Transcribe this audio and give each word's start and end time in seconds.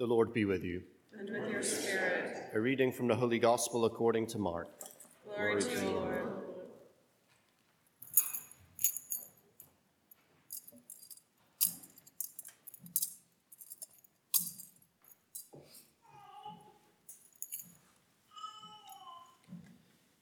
The 0.00 0.06
Lord 0.06 0.32
be 0.32 0.46
with 0.46 0.64
you. 0.64 0.80
And 1.12 1.28
with 1.28 1.50
your 1.50 1.62
spirit. 1.62 2.34
A 2.54 2.58
reading 2.58 2.90
from 2.90 3.06
the 3.06 3.14
Holy 3.14 3.38
Gospel 3.38 3.84
according 3.84 4.28
to 4.28 4.38
Mark. 4.38 4.70
Glory, 5.26 5.60
Glory 5.60 5.76
to 5.76 5.84
you, 5.84 5.90
Lord. 5.90 6.26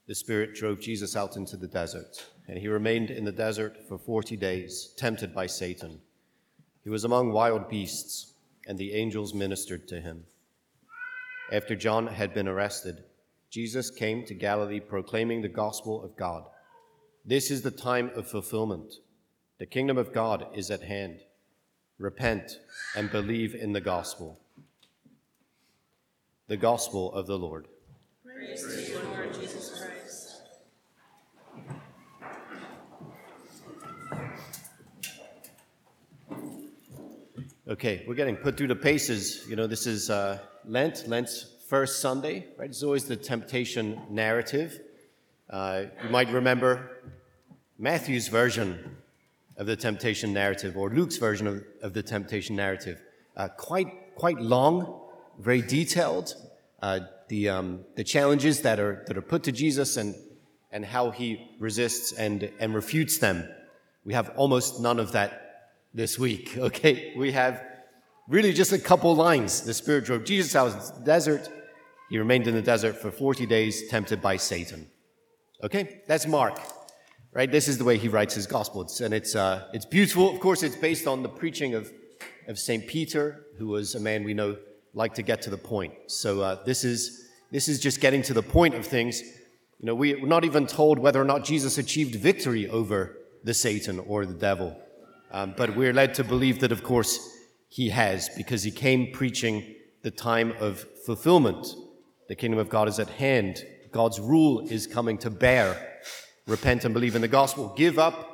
The 0.07 0.15
Spirit 0.15 0.55
drove 0.55 0.81
Jesus 0.81 1.15
out 1.15 1.37
into 1.37 1.55
the 1.55 1.67
desert, 1.67 2.25
and 2.49 2.57
he 2.57 2.67
remained 2.67 3.11
in 3.11 3.23
the 3.23 3.31
desert 3.31 3.77
for 3.87 3.97
40 3.97 4.35
days, 4.35 4.93
tempted 4.97 5.33
by 5.33 5.45
Satan. 5.45 6.01
He 6.83 6.89
was 6.89 7.05
among 7.05 7.31
wild 7.31 7.69
beasts, 7.69 8.33
and 8.69 8.77
the 8.77 8.93
angels 8.93 9.33
ministered 9.33 9.87
to 9.87 9.99
him. 9.99 10.23
After 11.51 11.75
John 11.75 12.05
had 12.05 12.35
been 12.35 12.47
arrested, 12.47 13.03
Jesus 13.49 13.89
came 13.89 14.23
to 14.25 14.35
Galilee 14.35 14.79
proclaiming 14.79 15.41
the 15.41 15.49
gospel 15.49 16.03
of 16.03 16.15
God. 16.15 16.43
This 17.25 17.49
is 17.49 17.63
the 17.63 17.71
time 17.71 18.11
of 18.15 18.29
fulfillment. 18.29 18.93
The 19.57 19.65
kingdom 19.65 19.97
of 19.97 20.13
God 20.13 20.45
is 20.53 20.69
at 20.69 20.83
hand. 20.83 21.21
Repent 21.97 22.59
and 22.95 23.11
believe 23.11 23.55
in 23.55 23.73
the 23.73 23.81
gospel. 23.81 24.39
The 26.47 26.57
gospel 26.57 27.11
of 27.11 27.25
the 27.25 27.39
Lord. 27.39 27.67
Praise 28.23 28.61
you, 28.87 28.99
Lord 28.99 29.33
Jesus 29.33 29.79
Christ. 29.79 29.99
Okay, 37.69 38.03
we're 38.07 38.15
getting 38.15 38.35
put 38.35 38.57
through 38.57 38.69
the 38.69 38.75
paces. 38.75 39.45
You 39.47 39.55
know, 39.55 39.67
this 39.67 39.85
is 39.85 40.09
uh, 40.09 40.39
Lent, 40.65 41.07
Lent's 41.07 41.45
first 41.67 42.01
Sunday, 42.01 42.47
right? 42.57 42.67
It's 42.67 42.81
always 42.81 43.05
the 43.05 43.15
temptation 43.15 44.01
narrative. 44.09 44.79
Uh, 45.47 45.83
you 46.03 46.09
might 46.09 46.31
remember 46.31 46.89
Matthew's 47.77 48.27
version 48.27 48.97
of 49.55 49.67
the 49.67 49.75
temptation 49.75 50.33
narrative 50.33 50.77
or 50.77 50.89
Luke's 50.89 51.17
version 51.17 51.45
of, 51.45 51.63
of 51.83 51.93
the 51.93 52.01
temptation 52.01 52.55
narrative. 52.55 53.03
Uh, 53.37 53.49
quite, 53.49 54.15
quite 54.15 54.39
long, 54.41 55.01
very 55.37 55.61
detailed. 55.61 56.33
Uh, 56.81 57.01
the, 57.27 57.49
um, 57.49 57.81
the 57.93 58.03
challenges 58.03 58.63
that 58.63 58.79
are, 58.79 59.03
that 59.05 59.15
are 59.15 59.21
put 59.21 59.43
to 59.43 59.51
Jesus 59.51 59.95
and, 59.95 60.15
and 60.71 60.83
how 60.83 61.11
he 61.11 61.47
resists 61.59 62.13
and, 62.13 62.51
and 62.59 62.73
refutes 62.73 63.19
them. 63.19 63.47
We 64.05 64.15
have 64.15 64.31
almost 64.37 64.79
none 64.79 64.99
of 64.99 65.11
that 65.11 65.48
this 65.93 66.19
week, 66.19 66.57
okay? 66.57 67.13
We 67.15 67.31
have 67.31 67.63
really 68.27 68.53
just 68.53 68.71
a 68.71 68.79
couple 68.79 69.15
lines. 69.15 69.61
The 69.61 69.73
Spirit 69.73 70.05
drove 70.05 70.23
Jesus 70.23 70.55
out 70.55 70.67
of 70.67 70.99
the 70.99 71.03
desert. 71.03 71.49
He 72.09 72.17
remained 72.17 72.47
in 72.47 72.55
the 72.55 72.61
desert 72.61 72.97
for 72.97 73.11
40 73.11 73.45
days, 73.45 73.87
tempted 73.89 74.21
by 74.21 74.37
Satan. 74.37 74.89
Okay? 75.63 76.01
That's 76.07 76.25
Mark, 76.25 76.59
right? 77.33 77.51
This 77.51 77.67
is 77.67 77.77
the 77.77 77.83
way 77.83 77.97
he 77.97 78.07
writes 78.07 78.33
his 78.33 78.47
gospel. 78.47 78.81
It's, 78.81 79.01
and 79.01 79.13
it's, 79.13 79.35
uh, 79.35 79.67
it's 79.73 79.85
beautiful. 79.85 80.33
Of 80.33 80.39
course, 80.39 80.63
it's 80.63 80.75
based 80.75 81.07
on 81.07 81.23
the 81.23 81.29
preaching 81.29 81.75
of, 81.75 81.91
of 82.47 82.57
St. 82.57 82.87
Peter, 82.87 83.45
who 83.57 83.67
was 83.67 83.95
a 83.95 83.99
man 83.99 84.23
we 84.23 84.33
know 84.33 84.57
liked 84.93 85.15
to 85.17 85.21
get 85.21 85.41
to 85.43 85.49
the 85.49 85.57
point. 85.57 85.93
So 86.07 86.41
uh, 86.41 86.63
this, 86.63 86.83
is, 86.83 87.29
this 87.51 87.67
is 87.67 87.79
just 87.79 88.01
getting 88.01 88.21
to 88.23 88.33
the 88.33 88.41
point 88.41 88.73
of 88.73 88.85
things. 88.85 89.21
You 89.21 89.85
know, 89.85 89.95
we're 89.95 90.25
not 90.25 90.45
even 90.45 90.65
told 90.65 90.99
whether 90.99 91.21
or 91.21 91.25
not 91.25 91.43
Jesus 91.43 91.77
achieved 91.77 92.15
victory 92.15 92.67
over 92.67 93.17
the 93.43 93.53
Satan 93.53 93.99
or 93.99 94.25
the 94.25 94.33
devil. 94.33 94.75
Um, 95.31 95.53
but 95.55 95.75
we're 95.75 95.93
led 95.93 96.13
to 96.15 96.23
believe 96.23 96.59
that, 96.59 96.71
of 96.71 96.83
course, 96.83 97.37
he 97.67 97.89
has, 97.89 98.29
because 98.35 98.63
he 98.63 98.71
came 98.71 99.11
preaching 99.11 99.75
the 100.01 100.11
time 100.11 100.53
of 100.59 100.85
fulfillment. 101.05 101.67
The 102.27 102.35
kingdom 102.35 102.59
of 102.59 102.69
God 102.69 102.87
is 102.87 102.99
at 102.99 103.09
hand. 103.09 103.63
God's 103.91 104.19
rule 104.19 104.67
is 104.69 104.87
coming 104.87 105.17
to 105.19 105.29
bear. 105.29 105.99
Repent 106.47 106.85
and 106.85 106.93
believe 106.93 107.15
in 107.15 107.21
the 107.21 107.27
gospel. 107.27 107.73
Give 107.77 107.99
up 107.99 108.29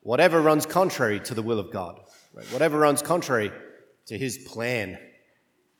whatever 0.00 0.40
runs 0.40 0.66
contrary 0.66 1.20
to 1.20 1.34
the 1.34 1.42
will 1.42 1.58
of 1.58 1.70
God, 1.70 2.00
right? 2.34 2.46
whatever 2.46 2.78
runs 2.78 3.02
contrary 3.02 3.50
to 4.06 4.18
his 4.18 4.38
plan, 4.38 4.98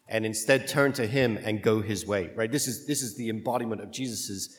and 0.08 0.24
instead 0.24 0.68
turn 0.68 0.92
to 0.94 1.06
him 1.06 1.38
and 1.42 1.62
go 1.62 1.82
his 1.82 2.06
way. 2.06 2.30
Right? 2.34 2.50
This 2.50 2.68
is 2.68 2.86
this 2.86 3.02
is 3.02 3.16
the 3.16 3.28
embodiment 3.28 3.82
of 3.82 3.90
Jesus' 3.90 4.56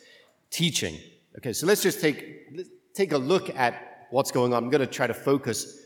teaching. 0.51 0.99
Okay, 1.38 1.53
so 1.53 1.66
let's 1.66 1.81
just 1.81 1.99
take 1.99 2.94
take 2.94 3.11
a 3.11 3.17
look 3.17 3.55
at 3.55 3.88
what's 4.12 4.31
going 4.31 4.53
on. 4.53 4.64
I'm 4.64 4.70
going 4.70 4.81
to 4.81 4.88
try 4.88 5.08
to 5.08 5.14
focus 5.14 5.78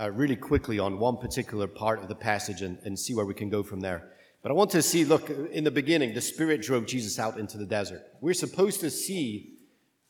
uh, 0.00 0.10
really 0.10 0.36
quickly 0.36 0.78
on 0.78 0.98
one 0.98 1.16
particular 1.16 1.66
part 1.66 2.00
of 2.00 2.08
the 2.08 2.14
passage 2.14 2.62
and, 2.62 2.78
and 2.84 2.98
see 2.98 3.14
where 3.14 3.26
we 3.26 3.34
can 3.34 3.48
go 3.48 3.62
from 3.62 3.80
there. 3.80 4.10
But 4.42 4.52
I 4.52 4.54
want 4.54 4.70
to 4.70 4.82
see, 4.82 5.04
look, 5.04 5.30
in 5.30 5.64
the 5.64 5.70
beginning, 5.70 6.14
the 6.14 6.20
Spirit 6.20 6.62
drove 6.62 6.86
Jesus 6.86 7.18
out 7.18 7.38
into 7.38 7.58
the 7.58 7.66
desert. 7.66 8.02
We're 8.20 8.34
supposed 8.34 8.80
to 8.80 8.90
see 8.90 9.54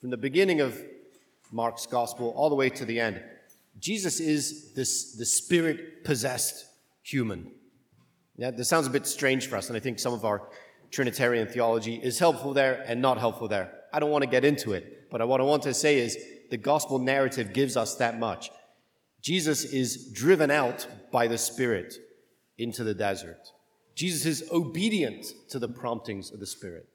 from 0.01 0.11
the 0.11 0.17
beginning 0.17 0.61
of 0.61 0.81
Mark's 1.51 1.87
gospel 1.87 2.35
all 2.37 2.51
the 2.51 2.55
way 2.55 2.69
to 2.71 2.85
the 2.85 3.01
end, 3.01 3.23
Jesus 3.81 4.21
is 4.21 4.73
this, 4.75 5.15
the 5.15 5.25
Spirit 5.25 6.05
possessed 6.05 6.67
human. 7.03 7.51
Yeah, 8.37 8.51
this 8.51 8.69
sounds 8.69 8.87
a 8.87 8.91
bit 8.91 9.07
strange 9.07 9.49
for 9.49 9.57
us, 9.57 9.69
and 9.69 9.77
I 9.77 9.81
think 9.81 9.99
some 9.99 10.13
of 10.13 10.25
our 10.25 10.49
Trinitarian 10.91 11.49
theology 11.49 11.97
is 11.97 12.19
helpful 12.19 12.53
there 12.53 12.85
and 12.87 13.01
not 13.01 13.19
helpful 13.19 13.49
there. 13.49 13.73
I 13.93 13.99
don't 13.99 14.11
want 14.11 14.25
to 14.25 14.31
get 14.31 14.45
into 14.45 14.73
it, 14.73 15.11
but 15.11 15.27
what 15.27 15.41
I 15.41 15.45
want 15.45 15.63
to 15.65 15.75
say 15.75 15.99
is 15.99 16.17
the 16.51 16.57
gospel 16.57 16.99
narrative 16.99 17.53
gives 17.53 17.77
us 17.77 17.97
that 17.97 18.19
much. 18.19 18.51
Jesus 19.21 19.65
is 19.65 20.11
driven 20.13 20.51
out 20.51 20.87
by 21.11 21.27
the 21.27 21.39
Spirit 21.39 21.95
into 22.57 22.85
the 22.85 22.95
desert. 22.95 23.53
Jesus 23.95 24.27
is 24.27 24.49
obedient 24.53 25.27
to 25.51 25.59
the 25.59 25.69
promptings 25.69 26.31
of 26.31 26.41
the 26.41 26.47
Spirit. 26.47 26.89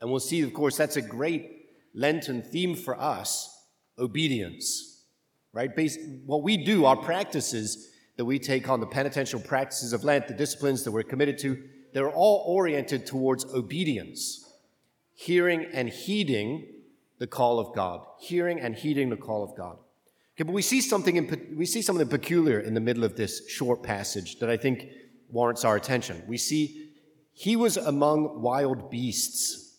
And 0.00 0.10
we'll 0.10 0.20
see, 0.20 0.42
of 0.42 0.52
course, 0.54 0.76
that's 0.76 0.96
a 0.96 1.02
great 1.02 1.52
Lenten 1.94 2.42
theme 2.42 2.74
for 2.74 2.98
us 3.00 3.52
obedience, 3.98 5.04
right? 5.52 5.74
Based, 5.74 5.98
what 6.26 6.42
we 6.42 6.58
do, 6.58 6.84
our 6.84 6.96
practices 6.96 7.90
that 8.16 8.24
we 8.24 8.38
take 8.38 8.68
on, 8.68 8.80
the 8.80 8.86
penitential 8.86 9.40
practices 9.40 9.92
of 9.92 10.04
Lent, 10.04 10.28
the 10.28 10.34
disciplines 10.34 10.84
that 10.84 10.92
we're 10.92 11.02
committed 11.02 11.38
to, 11.38 11.62
they're 11.92 12.10
all 12.10 12.44
oriented 12.46 13.06
towards 13.06 13.46
obedience, 13.46 14.44
hearing 15.14 15.66
and 15.72 15.88
heeding 15.88 16.66
the 17.18 17.26
call 17.26 17.58
of 17.58 17.74
God, 17.74 18.04
hearing 18.18 18.60
and 18.60 18.74
heeding 18.74 19.10
the 19.10 19.16
call 19.16 19.42
of 19.42 19.56
God. 19.56 19.78
Okay, 20.34 20.44
but 20.44 20.52
we 20.52 20.62
see 20.62 20.80
something 20.80 21.16
in, 21.16 21.54
we 21.56 21.64
see 21.64 21.80
something 21.80 22.08
peculiar 22.08 22.60
in 22.60 22.74
the 22.74 22.80
middle 22.80 23.04
of 23.04 23.16
this 23.16 23.48
short 23.48 23.82
passage 23.82 24.38
that 24.40 24.50
I 24.50 24.56
think 24.56 24.88
warrants 25.30 25.64
our 25.64 25.76
attention. 25.76 26.22
We 26.26 26.36
see 26.36 26.90
he 27.32 27.56
was 27.56 27.76
among 27.76 28.42
wild 28.42 28.90
beasts, 28.90 29.78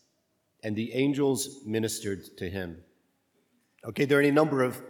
and 0.64 0.76
the 0.76 0.94
angels 0.94 1.62
ministered 1.66 2.38
to 2.38 2.50
him. 2.50 2.84
Okay, 3.86 4.06
there 4.06 4.18
are 4.18 4.22
any 4.22 4.32
number 4.32 4.64
of 4.64 4.82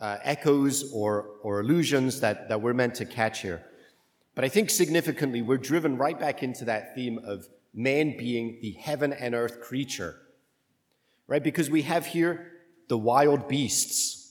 uh, 0.00 0.18
echoes 0.22 0.92
or, 0.92 1.30
or 1.42 1.60
allusions 1.60 2.20
that, 2.20 2.48
that 2.48 2.60
we're 2.60 2.74
meant 2.74 2.94
to 2.96 3.04
catch 3.04 3.40
here. 3.40 3.64
But 4.34 4.44
I 4.44 4.48
think 4.48 4.68
significantly, 4.68 5.42
we're 5.42 5.58
driven 5.58 5.96
right 5.96 6.18
back 6.18 6.42
into 6.42 6.64
that 6.66 6.94
theme 6.94 7.18
of 7.24 7.48
man 7.72 8.16
being 8.16 8.58
the 8.60 8.72
heaven 8.72 9.12
and 9.12 9.34
earth 9.34 9.60
creature, 9.60 10.16
right? 11.26 11.42
Because 11.42 11.70
we 11.70 11.82
have 11.82 12.06
here 12.06 12.52
the 12.88 12.98
wild 12.98 13.48
beasts 13.48 14.24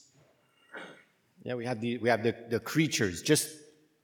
yeah, 1.44 1.56
we 1.56 1.66
have 1.66 1.82
the, 1.82 1.98
we 1.98 2.10
have 2.10 2.24
the, 2.24 2.36
the 2.50 2.60
creatures, 2.60 3.22
just, 3.22 3.50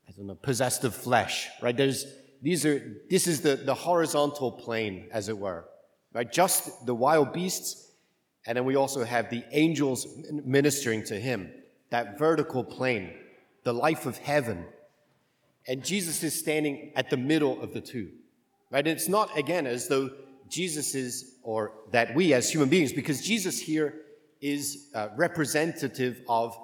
I 0.07 0.11
don't 0.11 0.27
know, 0.27 0.35
possessed 0.35 0.83
of 0.83 0.93
flesh, 0.93 1.47
right? 1.61 1.75
There's, 1.75 2.05
these 2.41 2.65
are, 2.65 2.97
this 3.09 3.27
is 3.27 3.41
the, 3.41 3.55
the 3.55 3.73
horizontal 3.73 4.51
plane, 4.51 5.07
as 5.11 5.29
it 5.29 5.37
were, 5.37 5.65
right? 6.13 6.29
Just 6.29 6.85
the 6.85 6.93
wild 6.93 7.31
beasts, 7.31 7.91
and 8.45 8.57
then 8.57 8.65
we 8.65 8.75
also 8.75 9.05
have 9.05 9.29
the 9.29 9.43
angels 9.51 10.05
ministering 10.31 11.03
to 11.05 11.19
him, 11.19 11.49
that 11.91 12.19
vertical 12.19 12.63
plane, 12.63 13.13
the 13.63 13.73
life 13.73 14.05
of 14.05 14.17
heaven. 14.17 14.65
And 15.65 15.83
Jesus 15.83 16.23
is 16.23 16.37
standing 16.37 16.91
at 16.95 17.09
the 17.09 17.17
middle 17.17 17.61
of 17.61 17.73
the 17.73 17.81
two, 17.81 18.09
right? 18.69 18.85
And 18.85 18.97
it's 18.97 19.07
not, 19.07 19.37
again, 19.37 19.65
as 19.65 19.87
though 19.87 20.09
Jesus 20.49 20.95
is, 20.95 21.35
or 21.43 21.73
that 21.91 22.15
we 22.15 22.33
as 22.33 22.49
human 22.49 22.69
beings, 22.69 22.93
because 22.93 23.21
Jesus 23.21 23.59
here 23.59 23.93
is 24.41 24.89
uh, 24.95 25.09
representative 25.17 26.21
of 26.27 26.57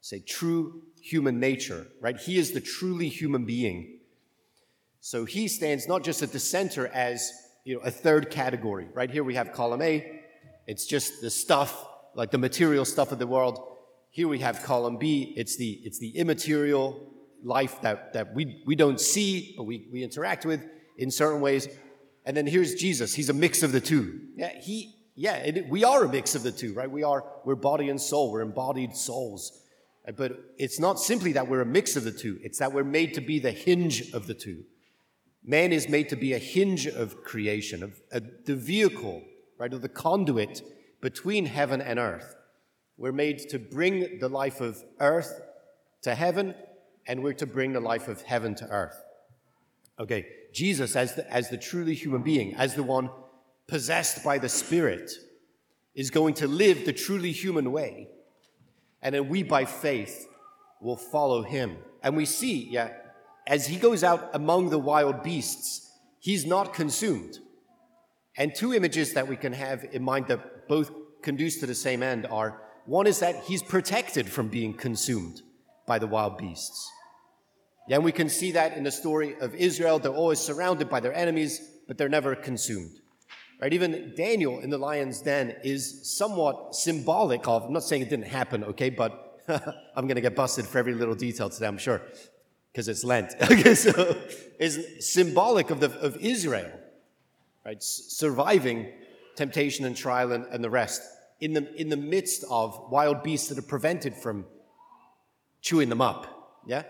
say, 0.00 0.20
true 0.20 0.82
human 1.00 1.40
nature, 1.40 1.86
right? 2.00 2.18
He 2.18 2.36
is 2.36 2.52
the 2.52 2.60
truly 2.60 3.08
human 3.08 3.44
being. 3.44 3.98
So 5.00 5.24
he 5.24 5.48
stands 5.48 5.88
not 5.88 6.02
just 6.02 6.22
at 6.22 6.32
the 6.32 6.38
center 6.38 6.88
as, 6.88 7.32
you 7.64 7.76
know, 7.76 7.80
a 7.80 7.90
third 7.90 8.30
category, 8.30 8.88
right? 8.92 9.10
Here 9.10 9.24
we 9.24 9.34
have 9.34 9.52
column 9.52 9.82
A. 9.82 10.22
It's 10.66 10.86
just 10.86 11.20
the 11.20 11.30
stuff, 11.30 11.86
like 12.14 12.30
the 12.30 12.38
material 12.38 12.84
stuff 12.84 13.12
of 13.12 13.18
the 13.18 13.26
world. 13.26 13.58
Here 14.10 14.28
we 14.28 14.38
have 14.40 14.62
column 14.62 14.98
B. 14.98 15.32
It's 15.36 15.56
the, 15.56 15.80
it's 15.84 15.98
the 15.98 16.16
immaterial 16.16 17.12
life 17.42 17.80
that, 17.82 18.12
that 18.14 18.34
we, 18.34 18.62
we 18.66 18.76
don't 18.76 19.00
see, 19.00 19.54
but 19.56 19.64
we, 19.64 19.86
we 19.92 20.02
interact 20.02 20.46
with 20.46 20.62
in 20.96 21.10
certain 21.10 21.40
ways. 21.40 21.68
And 22.24 22.36
then 22.36 22.46
here's 22.46 22.74
Jesus. 22.74 23.14
He's 23.14 23.28
a 23.28 23.34
mix 23.34 23.62
of 23.62 23.72
the 23.72 23.80
two. 23.80 24.20
Yeah, 24.36 24.58
he, 24.58 24.94
yeah, 25.14 25.36
it, 25.36 25.68
we 25.68 25.84
are 25.84 26.04
a 26.04 26.08
mix 26.08 26.34
of 26.34 26.42
the 26.42 26.52
two, 26.52 26.72
right? 26.72 26.90
We 26.90 27.02
are, 27.02 27.24
we're 27.44 27.54
body 27.54 27.88
and 27.88 28.00
soul. 28.00 28.32
We're 28.32 28.40
embodied 28.40 28.96
souls. 28.96 29.60
Uh, 30.06 30.12
but 30.12 30.32
it's 30.58 30.80
not 30.80 30.98
simply 30.98 31.32
that 31.32 31.48
we're 31.48 31.60
a 31.60 31.66
mix 31.66 31.96
of 31.96 32.04
the 32.04 32.12
two, 32.12 32.38
it's 32.42 32.58
that 32.58 32.72
we're 32.72 32.84
made 32.84 33.14
to 33.14 33.20
be 33.20 33.38
the 33.38 33.50
hinge 33.50 34.12
of 34.12 34.26
the 34.26 34.34
two. 34.34 34.64
Man 35.46 35.72
is 35.72 35.88
made 35.88 36.08
to 36.08 36.16
be 36.16 36.32
a 36.32 36.38
hinge 36.38 36.86
of 36.86 37.22
creation, 37.22 37.82
of, 37.82 38.00
of 38.10 38.24
the 38.46 38.56
vehicle, 38.56 39.22
right, 39.58 39.72
of 39.72 39.82
the 39.82 39.88
conduit 39.88 40.62
between 41.02 41.44
heaven 41.46 41.82
and 41.82 41.98
earth. 41.98 42.34
We're 42.96 43.12
made 43.12 43.50
to 43.50 43.58
bring 43.58 44.18
the 44.20 44.28
life 44.28 44.60
of 44.60 44.82
earth 45.00 45.42
to 46.02 46.14
heaven, 46.14 46.54
and 47.06 47.22
we're 47.22 47.34
to 47.34 47.46
bring 47.46 47.74
the 47.74 47.80
life 47.80 48.08
of 48.08 48.22
heaven 48.22 48.54
to 48.56 48.66
earth. 48.68 48.96
Okay, 49.98 50.26
Jesus, 50.52 50.96
as 50.96 51.14
the, 51.14 51.32
as 51.32 51.50
the 51.50 51.56
truly 51.56 51.94
human 51.94 52.22
being, 52.22 52.54
as 52.56 52.74
the 52.74 52.82
one 52.82 53.10
possessed 53.68 54.24
by 54.24 54.38
the 54.38 54.48
Spirit, 54.48 55.10
is 55.94 56.10
going 56.10 56.34
to 56.34 56.48
live 56.48 56.84
the 56.84 56.92
truly 56.92 57.32
human 57.32 57.70
way. 57.70 58.08
And 59.00 59.14
then 59.14 59.28
we, 59.28 59.42
by 59.42 59.64
faith, 59.64 60.26
will 60.80 60.96
follow 60.96 61.42
him. 61.42 61.76
And 62.02 62.16
we 62.16 62.24
see, 62.24 62.68
yeah, 62.70 62.90
as 63.46 63.66
he 63.66 63.76
goes 63.76 64.02
out 64.02 64.30
among 64.32 64.70
the 64.70 64.78
wild 64.78 65.22
beasts, 65.22 65.90
he's 66.18 66.44
not 66.44 66.74
consumed. 66.74 67.38
And 68.36 68.54
two 68.54 68.74
images 68.74 69.12
that 69.12 69.28
we 69.28 69.36
can 69.36 69.52
have 69.52 69.84
in 69.92 70.02
mind 70.02 70.26
that 70.28 70.66
both 70.66 70.90
conduce 71.22 71.58
to 71.60 71.66
the 71.66 71.74
same 71.74 72.02
end 72.02 72.26
are 72.26 72.60
one 72.86 73.06
is 73.06 73.20
that 73.20 73.44
he's 73.44 73.62
protected 73.62 74.28
from 74.28 74.48
being 74.48 74.74
consumed 74.74 75.42
by 75.86 75.98
the 75.98 76.06
wild 76.06 76.36
beasts. 76.36 76.90
And 77.90 78.02
we 78.02 78.12
can 78.12 78.28
see 78.28 78.52
that 78.52 78.76
in 78.76 78.84
the 78.84 78.90
story 78.90 79.36
of 79.40 79.54
Israel. 79.54 79.98
They're 79.98 80.12
always 80.12 80.40
surrounded 80.40 80.88
by 80.88 81.00
their 81.00 81.14
enemies, 81.14 81.60
but 81.86 81.98
they're 81.98 82.08
never 82.08 82.34
consumed. 82.34 83.00
Right? 83.60 83.72
Even 83.72 84.14
Daniel 84.16 84.60
in 84.60 84.70
the 84.70 84.78
lion's 84.78 85.20
den 85.20 85.56
is 85.62 86.16
somewhat 86.16 86.74
symbolic 86.74 87.46
of, 87.46 87.64
I'm 87.64 87.72
not 87.72 87.84
saying 87.84 88.02
it 88.02 88.10
didn't 88.10 88.26
happen, 88.26 88.64
okay, 88.64 88.90
but 88.90 89.42
I'm 89.48 90.06
going 90.06 90.16
to 90.16 90.20
get 90.20 90.34
busted 90.34 90.66
for 90.66 90.78
every 90.78 90.94
little 90.94 91.14
detail 91.14 91.50
today, 91.50 91.66
I'm 91.66 91.78
sure, 91.78 92.02
because 92.72 92.88
it's 92.88 93.04
Lent. 93.04 93.32
okay, 93.42 93.74
so 93.74 94.16
is 94.58 94.86
symbolic 95.00 95.70
of, 95.70 95.80
the, 95.80 95.90
of 96.00 96.16
Israel, 96.16 96.70
right? 97.64 97.76
S- 97.76 98.06
surviving 98.08 98.88
temptation 99.36 99.84
and 99.84 99.96
trial 99.96 100.32
and, 100.32 100.46
and 100.46 100.64
the 100.64 100.70
rest 100.70 101.02
in 101.40 101.52
the, 101.52 101.74
in 101.80 101.88
the 101.88 101.96
midst 101.96 102.44
of 102.48 102.90
wild 102.90 103.22
beasts 103.22 103.48
that 103.48 103.58
are 103.58 103.62
prevented 103.62 104.14
from 104.14 104.46
chewing 105.60 105.88
them 105.88 106.00
up. 106.00 106.60
Yeah? 106.66 106.84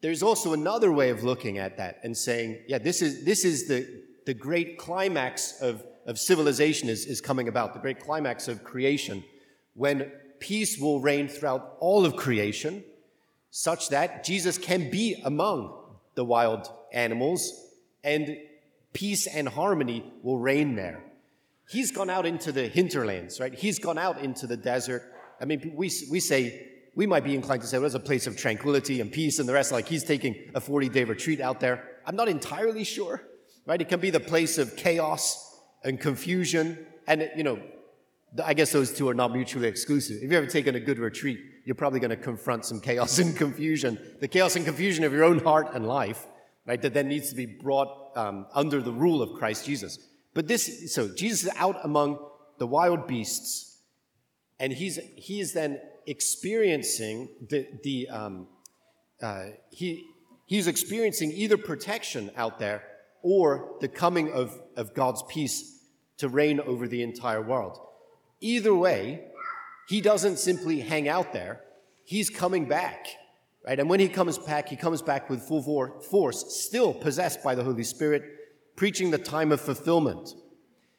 There's 0.00 0.22
also 0.22 0.52
another 0.52 0.92
way 0.92 1.10
of 1.10 1.24
looking 1.24 1.58
at 1.58 1.76
that 1.78 2.00
and 2.04 2.16
saying, 2.16 2.60
yeah, 2.68 2.78
this 2.78 3.02
is, 3.02 3.24
this 3.24 3.44
is 3.44 3.66
the, 3.66 3.86
the 4.26 4.34
great 4.34 4.78
climax 4.78 5.60
of, 5.60 5.84
of 6.06 6.18
civilization 6.18 6.88
is, 6.88 7.06
is 7.06 7.20
coming 7.20 7.48
about, 7.48 7.74
the 7.74 7.80
great 7.80 7.98
climax 7.98 8.46
of 8.46 8.62
creation, 8.62 9.24
when 9.74 10.12
peace 10.38 10.78
will 10.78 11.00
reign 11.00 11.28
throughout 11.28 11.76
all 11.80 12.06
of 12.06 12.14
creation, 12.14 12.84
such 13.50 13.88
that 13.88 14.24
Jesus 14.24 14.56
can 14.56 14.90
be 14.90 15.20
among 15.24 15.74
the 16.14 16.24
wild 16.24 16.68
animals 16.92 17.68
and 18.04 18.36
peace 18.92 19.26
and 19.26 19.48
harmony 19.48 20.12
will 20.22 20.38
reign 20.38 20.76
there. 20.76 21.02
He's 21.68 21.90
gone 21.90 22.08
out 22.08 22.24
into 22.24 22.52
the 22.52 22.68
hinterlands, 22.68 23.40
right? 23.40 23.54
He's 23.54 23.78
gone 23.78 23.98
out 23.98 24.18
into 24.20 24.46
the 24.46 24.56
desert. 24.56 25.02
I 25.40 25.44
mean, 25.44 25.72
we, 25.76 25.90
we 26.10 26.20
say, 26.20 26.66
we 26.98 27.06
might 27.06 27.22
be 27.22 27.36
inclined 27.36 27.62
to 27.62 27.68
say, 27.68 27.78
well, 27.78 27.86
it's 27.86 27.94
a 27.94 28.00
place 28.00 28.26
of 28.26 28.36
tranquility 28.36 29.00
and 29.00 29.12
peace 29.12 29.38
and 29.38 29.48
the 29.48 29.52
rest, 29.52 29.70
like 29.70 29.86
he's 29.86 30.02
taking 30.02 30.34
a 30.56 30.60
40 30.60 30.88
day 30.88 31.04
retreat 31.04 31.40
out 31.40 31.60
there. 31.60 31.84
I'm 32.04 32.16
not 32.16 32.28
entirely 32.28 32.82
sure, 32.82 33.22
right? 33.66 33.80
It 33.80 33.88
can 33.88 34.00
be 34.00 34.10
the 34.10 34.18
place 34.18 34.58
of 34.58 34.74
chaos 34.74 35.60
and 35.84 36.00
confusion. 36.00 36.76
And, 37.06 37.30
you 37.36 37.44
know, 37.44 37.60
I 38.44 38.52
guess 38.52 38.72
those 38.72 38.92
two 38.92 39.08
are 39.08 39.14
not 39.14 39.32
mutually 39.32 39.68
exclusive. 39.68 40.16
If 40.16 40.24
you've 40.24 40.32
ever 40.32 40.48
taken 40.48 40.74
a 40.74 40.80
good 40.80 40.98
retreat, 40.98 41.38
you're 41.64 41.76
probably 41.76 42.00
going 42.00 42.10
to 42.10 42.16
confront 42.16 42.64
some 42.64 42.80
chaos 42.80 43.20
and 43.20 43.36
confusion. 43.36 43.96
The 44.18 44.26
chaos 44.26 44.56
and 44.56 44.64
confusion 44.64 45.04
of 45.04 45.12
your 45.12 45.22
own 45.22 45.38
heart 45.38 45.68
and 45.74 45.86
life, 45.86 46.26
right, 46.66 46.82
that 46.82 46.94
then 46.94 47.06
needs 47.06 47.28
to 47.28 47.36
be 47.36 47.46
brought 47.46 48.10
um, 48.16 48.46
under 48.54 48.82
the 48.82 48.92
rule 48.92 49.22
of 49.22 49.38
Christ 49.38 49.64
Jesus. 49.64 50.00
But 50.34 50.48
this, 50.48 50.92
so 50.92 51.14
Jesus 51.14 51.44
is 51.44 51.50
out 51.54 51.76
among 51.84 52.18
the 52.58 52.66
wild 52.66 53.06
beasts, 53.06 53.82
and 54.58 54.72
he's 54.72 54.98
he 55.14 55.38
is 55.38 55.52
then 55.52 55.80
experiencing 56.08 57.28
the 57.48 57.66
the 57.82 58.08
um, 58.08 58.48
uh, 59.22 59.46
he 59.70 60.06
he's 60.46 60.66
experiencing 60.66 61.30
either 61.32 61.56
protection 61.56 62.30
out 62.36 62.58
there 62.58 62.82
or 63.22 63.76
the 63.80 63.88
coming 63.88 64.32
of 64.32 64.58
of 64.76 64.94
God's 64.94 65.22
peace 65.28 65.78
to 66.16 66.28
reign 66.28 66.60
over 66.60 66.88
the 66.88 67.02
entire 67.02 67.42
world. 67.42 67.78
Either 68.40 68.74
way, 68.74 69.24
he 69.88 70.00
doesn't 70.00 70.38
simply 70.38 70.80
hang 70.80 71.08
out 71.08 71.32
there; 71.32 71.60
he's 72.04 72.30
coming 72.30 72.66
back. 72.66 73.06
Right? 73.66 73.78
And 73.78 73.90
when 73.90 74.00
he 74.00 74.08
comes 74.08 74.38
back, 74.38 74.68
he 74.68 74.76
comes 74.76 75.02
back 75.02 75.28
with 75.28 75.42
full 75.42 75.62
force, 76.00 76.64
still 76.64 76.94
possessed 76.94 77.42
by 77.42 77.54
the 77.54 77.64
Holy 77.64 77.84
Spirit, 77.84 78.22
preaching 78.76 79.10
the 79.10 79.18
time 79.18 79.52
of 79.52 79.60
fulfillment. 79.60 80.32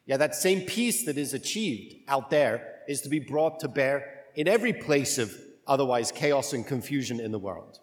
Yeah, 0.06 0.18
that 0.18 0.36
same 0.36 0.66
peace 0.66 1.04
that 1.06 1.18
is 1.18 1.34
achieved 1.34 1.96
out 2.06 2.30
there 2.30 2.82
is 2.86 3.00
to 3.00 3.08
be 3.08 3.18
brought 3.18 3.60
to 3.60 3.68
bear 3.68 4.19
in 4.34 4.48
every 4.48 4.72
place 4.72 5.18
of 5.18 5.34
otherwise 5.66 6.12
chaos 6.12 6.52
and 6.52 6.66
confusion 6.66 7.20
in 7.20 7.32
the 7.32 7.38
world. 7.38 7.78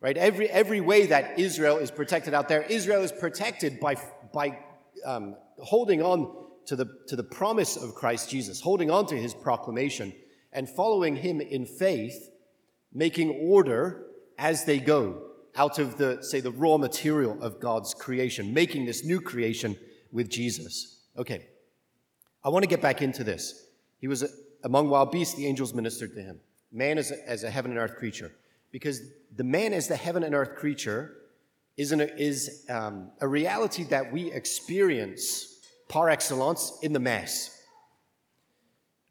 Right? 0.00 0.16
Every, 0.16 0.48
every 0.48 0.80
way 0.80 1.06
that 1.06 1.38
Israel 1.38 1.78
is 1.78 1.90
protected 1.90 2.34
out 2.34 2.48
there, 2.48 2.62
Israel 2.62 3.02
is 3.02 3.12
protected 3.12 3.80
by, 3.80 3.96
by 4.32 4.58
um, 5.04 5.36
holding 5.58 6.02
on 6.02 6.46
to 6.66 6.76
the, 6.76 6.86
to 7.08 7.16
the 7.16 7.24
promise 7.24 7.76
of 7.76 7.94
Christ 7.94 8.30
Jesus, 8.30 8.60
holding 8.60 8.90
on 8.90 9.06
to 9.06 9.16
his 9.16 9.34
proclamation, 9.34 10.12
and 10.52 10.68
following 10.68 11.16
him 11.16 11.40
in 11.40 11.66
faith, 11.66 12.30
making 12.92 13.30
order 13.30 14.06
as 14.38 14.64
they 14.64 14.78
go 14.78 15.22
out 15.54 15.78
of 15.78 15.96
the, 15.96 16.22
say, 16.22 16.40
the 16.40 16.50
raw 16.50 16.76
material 16.76 17.42
of 17.42 17.60
God's 17.60 17.94
creation, 17.94 18.52
making 18.52 18.84
this 18.84 19.04
new 19.04 19.20
creation 19.20 19.76
with 20.12 20.28
Jesus. 20.28 21.04
Okay, 21.16 21.46
I 22.44 22.50
want 22.50 22.62
to 22.62 22.68
get 22.68 22.82
back 22.82 23.00
into 23.00 23.24
this. 23.24 23.66
He 23.98 24.08
was 24.08 24.22
a, 24.22 24.28
among 24.66 24.90
wild 24.90 25.12
beasts, 25.12 25.34
the 25.34 25.46
angels 25.46 25.72
ministered 25.72 26.12
to 26.14 26.20
him. 26.20 26.40
Man 26.72 26.98
as 26.98 27.12
a, 27.12 27.28
as 27.28 27.44
a 27.44 27.50
heaven 27.50 27.70
and 27.70 27.78
earth 27.78 27.96
creature. 27.96 28.32
Because 28.72 29.00
the 29.34 29.44
man 29.44 29.72
as 29.72 29.88
the 29.88 29.96
heaven 29.96 30.22
and 30.22 30.34
earth 30.34 30.56
creature 30.56 31.16
is, 31.76 31.92
an, 31.92 32.00
is 32.00 32.66
um, 32.68 33.12
a 33.20 33.28
reality 33.28 33.84
that 33.84 34.12
we 34.12 34.32
experience 34.32 35.60
par 35.88 36.10
excellence 36.10 36.78
in 36.82 36.92
the 36.92 36.98
Mass. 36.98 37.62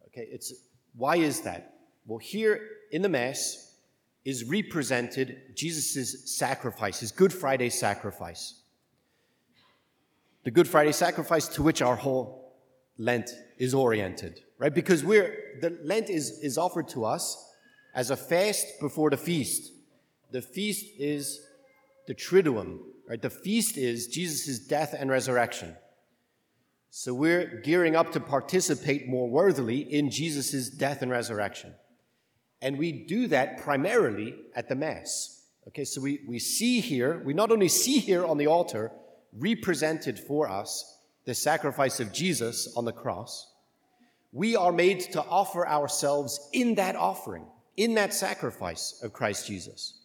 Okay, 0.08 0.28
it's, 0.30 0.54
why 0.96 1.16
is 1.16 1.42
that? 1.42 1.74
Well, 2.06 2.20
here 2.20 2.60
in 2.92 3.02
the 3.02 3.10
Mass, 3.10 3.66
is 4.26 4.44
represented 4.44 5.56
Jesus' 5.56 6.36
sacrifice, 6.36 7.00
his 7.00 7.12
Good 7.12 7.32
Friday 7.32 7.70
sacrifice. 7.70 8.60
The 10.44 10.52
Good 10.52 10.68
Friday 10.68 10.92
sacrifice 10.92 11.48
to 11.50 11.64
which 11.64 11.82
our 11.84 11.96
whole 11.96 12.54
Lent 12.98 13.30
is 13.58 13.74
oriented, 13.74 14.42
right? 14.58 14.74
Because 14.74 15.04
we're, 15.04 15.58
the 15.62 15.78
Lent 15.84 16.10
is, 16.10 16.40
is 16.42 16.58
offered 16.58 16.88
to 16.90 17.06
us 17.06 17.54
as 17.94 18.12
a 18.12 18.16
fast 18.16 18.80
before 18.80 19.10
the 19.10 19.18
feast. 19.18 19.72
The 20.32 20.42
feast 20.42 20.86
is 20.98 21.42
the 22.08 22.16
Triduum, 22.16 22.80
right? 23.08 23.22
The 23.22 23.30
feast 23.30 23.78
is 23.78 24.08
Jesus' 24.08 24.60
death 24.60 24.96
and 24.98 25.10
resurrection. 25.10 25.76
So 26.90 27.14
we're 27.14 27.62
gearing 27.64 27.96
up 27.96 28.14
to 28.14 28.20
participate 28.20 29.08
more 29.08 29.30
worthily 29.30 29.80
in 29.80 30.10
Jesus' 30.10 30.70
death 30.70 31.02
and 31.02 31.12
resurrection. 31.12 31.74
And 32.62 32.78
we 32.78 32.92
do 32.92 33.28
that 33.28 33.58
primarily 33.58 34.36
at 34.56 34.70
the 34.70 34.76
Mass. 34.76 35.44
Okay, 35.68 35.84
so 35.84 36.00
we, 36.00 36.22
we 36.28 36.40
see 36.40 36.80
here, 36.80 37.22
we 37.26 37.34
not 37.34 37.52
only 37.52 37.68
see 37.68 38.00
here 38.00 38.26
on 38.26 38.38
the 38.38 38.48
altar, 38.48 38.92
represented 39.38 40.18
for 40.18 40.50
us, 40.50 41.00
the 41.26 41.34
sacrifice 41.34 42.00
of 42.00 42.14
Jesus 42.14 42.74
on 42.78 42.86
the 42.86 42.94
cross, 42.94 43.52
we 44.36 44.58
are 44.58 44.74
made 44.74 45.00
to 45.00 45.24
offer 45.24 45.66
ourselves 45.66 46.50
in 46.52 46.76
that 46.76 46.98
offering, 46.98 47.46
in 47.78 47.94
that 47.94 48.14
sacrifice 48.14 49.00
of 49.02 49.14
Christ 49.14 49.48
Jesus. 49.48 49.98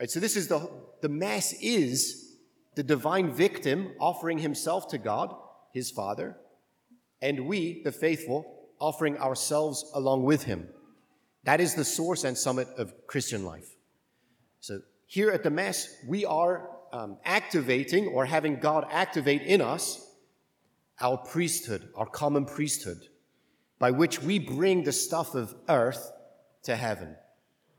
Right, 0.00 0.10
so 0.10 0.18
this 0.18 0.36
is 0.36 0.48
the, 0.48 0.68
the 1.00 1.08
Mass 1.08 1.52
is 1.62 2.34
the 2.74 2.82
divine 2.82 3.30
victim 3.30 3.92
offering 4.00 4.38
himself 4.38 4.88
to 4.88 4.98
God, 4.98 5.32
his 5.72 5.92
Father, 5.92 6.36
and 7.22 7.46
we, 7.46 7.82
the 7.84 7.92
faithful, 7.92 8.68
offering 8.80 9.16
ourselves 9.18 9.88
along 9.94 10.24
with 10.24 10.42
him. 10.42 10.66
That 11.44 11.60
is 11.60 11.76
the 11.76 11.84
source 11.84 12.24
and 12.24 12.36
summit 12.36 12.66
of 12.78 13.06
Christian 13.06 13.44
life. 13.44 13.76
So 14.58 14.80
here 15.06 15.30
at 15.30 15.44
the 15.44 15.50
Mass, 15.50 15.88
we 16.08 16.24
are 16.24 16.68
um, 16.92 17.18
activating 17.24 18.08
or 18.08 18.24
having 18.24 18.56
God 18.56 18.88
activate 18.90 19.42
in 19.42 19.60
us 19.60 20.04
our 21.00 21.16
priesthood, 21.16 21.90
our 21.94 22.06
common 22.06 22.44
priesthood, 22.44 23.06
by 23.80 23.90
which 23.90 24.22
we 24.22 24.38
bring 24.38 24.84
the 24.84 24.92
stuff 24.92 25.34
of 25.34 25.52
earth 25.68 26.12
to 26.62 26.76
heaven. 26.76 27.16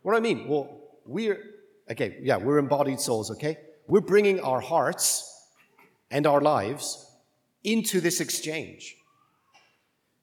What 0.02 0.12
do 0.12 0.18
I 0.18 0.20
mean? 0.20 0.50
Well, 0.50 0.82
we're, 1.06 1.42
okay, 1.90 2.18
yeah, 2.22 2.36
we're 2.36 2.58
embodied 2.58 3.00
souls, 3.00 3.32
okay? 3.32 3.58
We're 3.88 4.02
bringing 4.02 4.42
our 4.42 4.60
hearts 4.60 5.48
and 6.10 6.28
our 6.28 6.42
lives 6.42 7.10
into 7.64 8.02
this 8.02 8.20
exchange. 8.20 8.98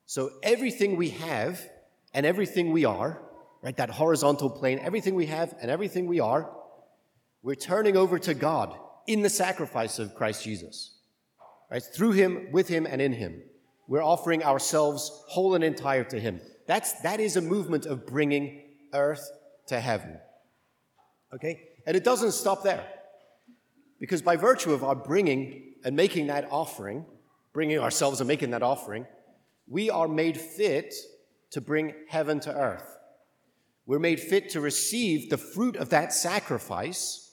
So 0.05 0.33
everything 0.43 0.97
we 0.97 1.11
have 1.11 1.67
and 2.13 2.27
everything 2.27 2.73
we 2.73 2.85
are 2.85 3.23
right? 3.63 3.77
That 3.77 3.91
horizontal 3.91 4.51
plane, 4.51 4.79
everything 4.81 5.15
we 5.15 5.27
have 5.27 5.55
and 5.61 5.71
everything 5.71 6.07
we 6.07 6.21
are, 6.21 6.51
we're 7.43 7.55
turning 7.55 7.97
over 7.97 8.19
to 8.21 8.35
God 8.35 8.77
in 9.07 9.23
the 9.23 9.31
sacrifice 9.31 9.99
of 9.99 10.15
Christ 10.15 10.45
Jesus. 10.45 10.97
Right? 11.71 11.83
Through 11.83 12.13
him, 12.13 12.49
with 12.53 12.69
him, 12.69 12.87
and 12.87 13.01
in 13.01 13.13
him. 13.13 13.43
We're 13.89 14.05
offering 14.05 14.45
ourselves 14.45 15.11
whole 15.29 15.55
and 15.55 15.65
entire 15.65 16.05
to 16.05 16.21
him. 16.21 16.41
That's, 16.67 16.93
that 17.01 17.19
is 17.19 17.37
a 17.37 17.41
movement 17.41 17.87
of 17.87 18.07
bringing 18.07 18.63
earth 18.93 19.29
to 19.69 19.81
heaven. 19.81 20.19
Okay? 21.35 21.63
And 21.87 21.97
it 21.97 22.05
doesn't 22.05 22.33
stop 22.33 22.63
there. 22.63 22.87
Because 23.99 24.21
by 24.21 24.37
virtue 24.37 24.73
of 24.73 24.85
our 24.85 24.95
bringing 24.95 25.73
and 25.85 25.97
making 25.97 26.27
that 26.27 26.47
offering, 26.51 27.07
bringing 27.55 27.79
ourselves 27.79 28.21
and 28.21 28.29
making 28.29 28.51
that 28.51 28.63
offering, 28.63 29.07
we 29.67 29.89
are 29.89 30.07
made 30.07 30.39
fit 30.39 30.95
to 31.51 31.63
bring 31.63 31.95
heaven 32.09 32.41
to 32.41 32.55
earth. 32.55 32.97
We're 33.87 33.99
made 33.99 34.21
fit 34.21 34.51
to 34.51 34.61
receive 34.61 35.31
the 35.31 35.39
fruit 35.39 35.77
of 35.77 35.89
that 35.89 36.13
sacrifice, 36.13 37.33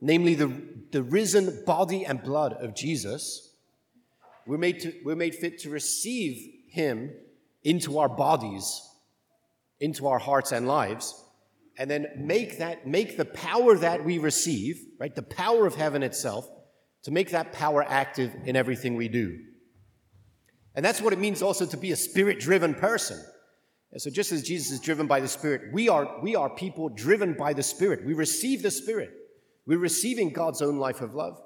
namely 0.00 0.34
the, 0.34 0.52
the 0.92 1.02
risen 1.02 1.64
body 1.64 2.06
and 2.06 2.22
blood 2.22 2.52
of 2.52 2.76
Jesus. 2.76 3.45
We're 4.46 4.58
made, 4.58 4.80
to, 4.80 4.92
we're 5.04 5.16
made 5.16 5.34
fit 5.34 5.58
to 5.60 5.70
receive 5.70 6.64
Him 6.68 7.12
into 7.64 7.98
our 7.98 8.08
bodies, 8.08 8.82
into 9.80 10.06
our 10.06 10.18
hearts 10.18 10.52
and 10.52 10.66
lives, 10.66 11.22
and 11.78 11.90
then 11.90 12.06
make 12.16 12.58
that, 12.58 12.86
make 12.86 13.16
the 13.16 13.24
power 13.24 13.76
that 13.76 14.04
we 14.04 14.18
receive, 14.18 14.82
right, 14.98 15.14
the 15.14 15.22
power 15.22 15.66
of 15.66 15.74
heaven 15.74 16.02
itself, 16.02 16.48
to 17.02 17.10
make 17.10 17.30
that 17.30 17.52
power 17.52 17.84
active 17.86 18.34
in 18.44 18.56
everything 18.56 18.96
we 18.96 19.08
do. 19.08 19.38
And 20.74 20.84
that's 20.84 21.00
what 21.00 21.12
it 21.12 21.18
means 21.18 21.42
also 21.42 21.66
to 21.66 21.76
be 21.76 21.92
a 21.92 21.96
spirit 21.96 22.40
driven 22.40 22.74
person. 22.74 23.18
And 23.92 24.02
so, 24.02 24.10
just 24.10 24.32
as 24.32 24.42
Jesus 24.42 24.72
is 24.72 24.80
driven 24.80 25.06
by 25.06 25.20
the 25.20 25.28
Spirit, 25.28 25.72
we 25.72 25.88
are, 25.88 26.20
we 26.20 26.36
are 26.36 26.50
people 26.50 26.88
driven 26.88 27.32
by 27.32 27.52
the 27.52 27.62
Spirit. 27.62 28.04
We 28.04 28.12
receive 28.12 28.62
the 28.62 28.70
Spirit. 28.70 29.10
We're 29.66 29.78
receiving 29.78 30.34
God's 30.34 30.60
own 30.60 30.78
life 30.78 31.00
of 31.00 31.14
love. 31.14 31.40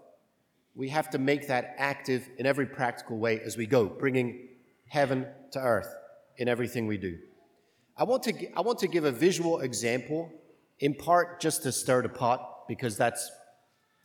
We 0.74 0.88
have 0.88 1.10
to 1.10 1.18
make 1.18 1.48
that 1.48 1.74
active 1.78 2.28
in 2.38 2.46
every 2.46 2.66
practical 2.66 3.18
way 3.18 3.40
as 3.40 3.56
we 3.56 3.66
go, 3.66 3.86
bringing 3.86 4.48
heaven 4.88 5.26
to 5.52 5.58
earth 5.60 5.92
in 6.36 6.48
everything 6.48 6.86
we 6.86 6.96
do. 6.96 7.18
I 7.96 8.04
want 8.04 8.22
to, 8.24 8.56
I 8.56 8.60
want 8.60 8.78
to 8.80 8.88
give 8.88 9.04
a 9.04 9.12
visual 9.12 9.60
example, 9.60 10.32
in 10.78 10.94
part 10.94 11.40
just 11.40 11.62
to 11.64 11.72
stir 11.72 12.02
the 12.02 12.08
pot, 12.08 12.66
because 12.66 12.96
that's, 12.96 13.30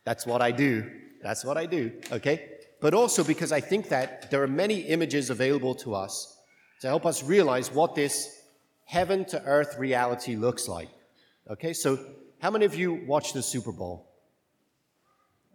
that's 0.04 0.26
what 0.26 0.42
I 0.42 0.50
do. 0.50 0.90
That's 1.22 1.44
what 1.44 1.56
I 1.56 1.66
do, 1.66 1.92
okay? 2.12 2.50
But 2.80 2.94
also 2.94 3.24
because 3.24 3.52
I 3.52 3.60
think 3.60 3.88
that 3.88 4.30
there 4.30 4.42
are 4.42 4.48
many 4.48 4.80
images 4.80 5.30
available 5.30 5.74
to 5.76 5.94
us 5.94 6.36
to 6.82 6.88
help 6.88 7.06
us 7.06 7.22
realize 7.24 7.72
what 7.72 7.94
this 7.94 8.42
heaven 8.84 9.24
to 9.26 9.42
earth 9.44 9.76
reality 9.78 10.36
looks 10.36 10.68
like. 10.68 10.88
Okay, 11.50 11.72
so 11.72 11.98
how 12.40 12.50
many 12.50 12.64
of 12.64 12.74
you 12.74 13.04
watch 13.06 13.32
the 13.32 13.42
Super 13.42 13.72
Bowl? 13.72 14.08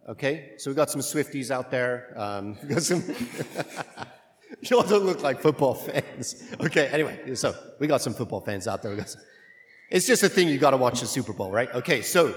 Okay, 0.08 0.54
so 0.56 0.68
we 0.70 0.74
got 0.74 0.90
some 0.90 1.00
Swifties 1.00 1.50
out 1.50 1.70
there. 1.70 2.12
Um, 2.16 2.56
got 2.68 2.82
some. 2.82 3.04
you 4.62 4.76
all 4.76 4.82
don't 4.82 5.04
look 5.04 5.22
like 5.22 5.40
football 5.40 5.74
fans. 5.74 6.42
Okay, 6.60 6.88
anyway, 6.88 7.34
so 7.34 7.54
we 7.78 7.86
got 7.86 8.02
some 8.02 8.14
football 8.14 8.40
fans 8.40 8.66
out 8.66 8.82
there. 8.82 9.04
Some... 9.06 9.20
It's 9.90 10.06
just 10.06 10.22
a 10.22 10.28
thing 10.28 10.48
you 10.48 10.58
got 10.58 10.70
to 10.70 10.76
watch 10.76 11.00
the 11.00 11.06
Super 11.06 11.32
Bowl, 11.32 11.50
right? 11.50 11.72
Okay, 11.74 12.02
so 12.02 12.34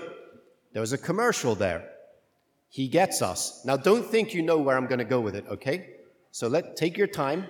there 0.74 0.82
was 0.82 0.94
a 0.94 0.98
commercial 0.98 1.56
there. 1.56 1.90
He 2.70 2.88
gets 2.88 3.22
us. 3.22 3.64
Now, 3.66 3.78
don't 3.78 4.06
think 4.06 4.34
you 4.34 4.42
know 4.42 4.58
where 4.58 4.78
I'm 4.78 4.88
going 4.88 5.00
to 5.00 5.06
go 5.06 5.22
with 5.22 5.36
it. 5.36 5.46
Okay, 5.50 5.90
so 6.32 6.48
let 6.48 6.76
take 6.76 6.98
your 6.98 7.08
time. 7.08 7.46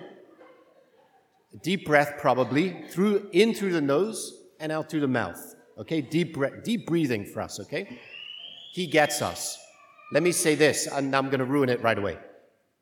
Deep 1.62 1.86
breath, 1.86 2.14
probably 2.18 2.84
through 2.90 3.28
in 3.32 3.54
through 3.54 3.72
the 3.72 3.80
nose 3.80 4.32
and 4.60 4.72
out 4.72 4.88
through 4.90 5.00
the 5.00 5.08
mouth. 5.08 5.54
Okay, 5.76 6.00
deep 6.00 6.34
breath, 6.34 6.64
deep 6.64 6.86
breathing 6.86 7.24
for 7.26 7.42
us. 7.42 7.60
Okay, 7.60 7.98
he 8.72 8.86
gets 8.86 9.20
us. 9.20 9.58
Let 10.12 10.22
me 10.22 10.32
say 10.32 10.54
this, 10.54 10.86
and 10.86 11.14
I'm 11.14 11.26
going 11.26 11.40
to 11.40 11.44
ruin 11.44 11.68
it 11.68 11.82
right 11.82 11.98
away. 11.98 12.18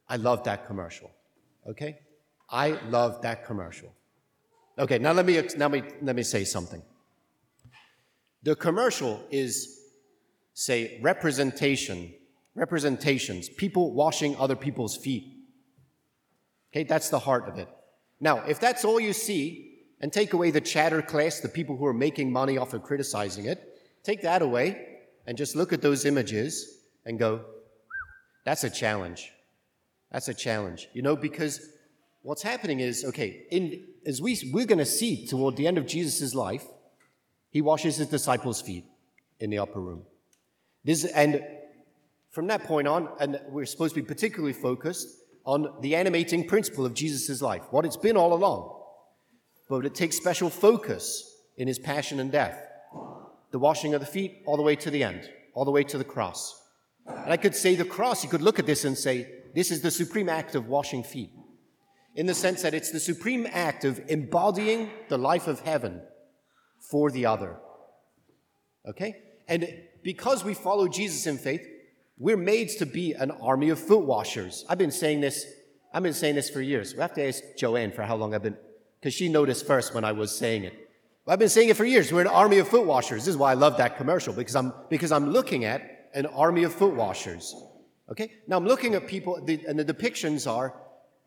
I 0.08 0.16
love 0.16 0.44
that 0.44 0.66
commercial. 0.66 1.10
Okay? 1.66 1.98
I 2.50 2.78
love 2.88 3.22
that 3.22 3.46
commercial. 3.46 3.92
Okay, 4.78 4.98
now 4.98 5.12
let 5.12 5.24
me, 5.24 5.40
now 5.56 5.68
me, 5.68 5.82
let 6.02 6.16
me 6.16 6.22
say 6.22 6.44
something. 6.44 6.82
The 8.42 8.54
commercial 8.54 9.22
is, 9.30 9.80
say, 10.52 11.00
representation, 11.02 12.12
representations, 12.54 13.48
people 13.48 13.94
washing 13.94 14.36
other 14.36 14.56
people's 14.56 14.96
feet. 14.96 15.32
Okay, 16.72 16.84
that's 16.84 17.08
the 17.08 17.20
heart 17.20 17.48
of 17.48 17.58
it. 17.58 17.68
Now, 18.20 18.40
if 18.46 18.60
that's 18.60 18.84
all 18.84 19.00
you 19.00 19.12
see, 19.12 19.74
and 20.00 20.12
take 20.12 20.34
away 20.34 20.50
the 20.50 20.60
chatter 20.60 21.00
class, 21.00 21.40
the 21.40 21.48
people 21.48 21.76
who 21.76 21.86
are 21.86 21.94
making 21.94 22.30
money 22.30 22.58
off 22.58 22.74
of 22.74 22.82
criticizing 22.82 23.46
it, 23.46 23.80
take 24.02 24.20
that 24.20 24.42
away 24.42 24.98
and 25.26 25.38
just 25.38 25.56
look 25.56 25.72
at 25.72 25.80
those 25.80 26.04
images 26.04 26.80
and 27.04 27.18
go, 27.18 27.44
that's 28.44 28.64
a 28.64 28.70
challenge. 28.70 29.30
That's 30.12 30.28
a 30.28 30.34
challenge, 30.34 30.88
you 30.92 31.02
know, 31.02 31.16
because 31.16 31.60
what's 32.22 32.42
happening 32.42 32.80
is, 32.80 33.04
okay, 33.04 33.46
in, 33.50 33.84
as 34.06 34.20
we, 34.22 34.38
we're 34.52 34.66
going 34.66 34.78
to 34.78 34.86
see 34.86 35.26
toward 35.26 35.56
the 35.56 35.66
end 35.66 35.78
of 35.78 35.86
Jesus' 35.86 36.34
life, 36.34 36.64
he 37.50 37.60
washes 37.60 37.96
his 37.96 38.08
disciples' 38.08 38.60
feet 38.60 38.84
in 39.40 39.50
the 39.50 39.58
upper 39.58 39.80
room. 39.80 40.02
This, 40.84 41.04
and 41.04 41.42
from 42.30 42.46
that 42.48 42.64
point 42.64 42.86
on, 42.86 43.08
and 43.20 43.40
we're 43.48 43.66
supposed 43.66 43.94
to 43.94 44.02
be 44.02 44.06
particularly 44.06 44.52
focused 44.52 45.08
on 45.44 45.72
the 45.80 45.94
animating 45.94 46.46
principle 46.46 46.86
of 46.86 46.94
Jesus' 46.94 47.42
life, 47.42 47.62
what 47.70 47.84
it's 47.84 47.96
been 47.96 48.16
all 48.16 48.32
along. 48.32 48.80
But 49.68 49.86
it 49.86 49.94
takes 49.94 50.16
special 50.16 50.50
focus 50.50 51.38
in 51.56 51.68
his 51.68 51.78
passion 51.78 52.20
and 52.20 52.30
death. 52.30 52.58
The 53.50 53.58
washing 53.58 53.94
of 53.94 54.00
the 54.00 54.06
feet 54.06 54.42
all 54.46 54.56
the 54.56 54.62
way 54.62 54.76
to 54.76 54.90
the 54.90 55.02
end, 55.02 55.30
all 55.54 55.64
the 55.64 55.70
way 55.70 55.84
to 55.84 55.98
the 55.98 56.04
cross. 56.04 56.60
And 57.06 57.32
I 57.32 57.36
could 57.36 57.54
say 57.54 57.74
the 57.74 57.84
cross, 57.84 58.24
you 58.24 58.30
could 58.30 58.42
look 58.42 58.58
at 58.58 58.66
this 58.66 58.84
and 58.84 58.96
say, 58.96 59.28
this 59.54 59.70
is 59.70 59.82
the 59.82 59.90
supreme 59.90 60.28
act 60.28 60.54
of 60.54 60.68
washing 60.68 61.02
feet, 61.02 61.30
in 62.14 62.26
the 62.26 62.34
sense 62.34 62.62
that 62.62 62.74
it's 62.74 62.90
the 62.90 63.00
supreme 63.00 63.46
act 63.50 63.84
of 63.84 64.00
embodying 64.08 64.90
the 65.08 65.18
life 65.18 65.46
of 65.46 65.60
heaven 65.60 66.00
for 66.90 67.10
the 67.10 67.26
other. 67.26 67.56
Okay? 68.88 69.16
And 69.48 69.68
because 70.02 70.44
we 70.44 70.54
follow 70.54 70.88
Jesus 70.88 71.26
in 71.26 71.38
faith, 71.38 71.66
we're 72.18 72.36
made 72.36 72.68
to 72.78 72.86
be 72.86 73.12
an 73.12 73.30
army 73.30 73.70
of 73.70 73.78
foot 73.78 74.04
washers. 74.04 74.64
I've 74.68 74.78
been 74.78 74.90
saying 74.90 75.20
this, 75.20 75.46
I've 75.92 76.02
been 76.02 76.14
saying 76.14 76.34
this 76.34 76.50
for 76.50 76.60
years. 76.60 76.94
We 76.94 77.00
have 77.00 77.14
to 77.14 77.26
ask 77.26 77.42
Joanne 77.56 77.92
for 77.92 78.02
how 78.02 78.16
long 78.16 78.34
I've 78.34 78.42
been, 78.42 78.56
because 79.00 79.14
she 79.14 79.28
noticed 79.28 79.66
first 79.66 79.94
when 79.94 80.04
I 80.04 80.12
was 80.12 80.36
saying 80.36 80.64
it. 80.64 80.74
I've 81.26 81.38
been 81.38 81.48
saying 81.48 81.70
it 81.70 81.76
for 81.76 81.84
years. 81.84 82.12
We're 82.12 82.20
an 82.20 82.26
army 82.26 82.58
of 82.58 82.68
foot 82.68 82.86
washers. 82.86 83.24
This 83.24 83.34
is 83.34 83.36
why 83.36 83.52
I 83.52 83.54
love 83.54 83.78
that 83.78 83.96
commercial, 83.96 84.34
because 84.34 84.56
I'm, 84.56 84.72
because 84.90 85.10
I'm 85.10 85.30
looking 85.30 85.64
at 85.64 85.93
an 86.14 86.26
army 86.26 86.62
of 86.62 86.72
foot 86.72 86.94
washers. 86.94 87.54
Okay? 88.10 88.32
Now 88.46 88.56
I'm 88.56 88.66
looking 88.66 88.94
at 88.94 89.06
people, 89.06 89.36
and 89.36 89.78
the 89.78 89.84
depictions 89.84 90.50
are 90.50 90.74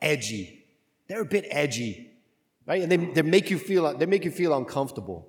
edgy. 0.01 0.65
They're 1.07 1.21
a 1.21 1.25
bit 1.25 1.45
edgy, 1.49 2.11
right? 2.65 2.81
And 2.81 2.91
they, 2.91 2.97
they, 2.97 3.21
make 3.21 3.49
you 3.49 3.57
feel, 3.57 3.97
they 3.97 4.05
make 4.05 4.25
you 4.25 4.31
feel 4.31 4.55
uncomfortable, 4.55 5.27